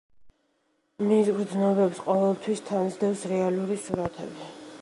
მის 1.09 1.29
გრძნობებს 1.35 2.01
ყოველთვის 2.07 2.67
თან 2.71 2.93
სდევს 2.97 3.29
რეალური 3.35 3.79
სურათები. 3.87 4.53